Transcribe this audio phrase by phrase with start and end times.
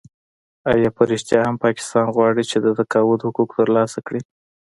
[0.71, 4.21] آیا په رښتیا هم پاکستان غواړي چې د تقاعد حقوق ترلاسه کړي؟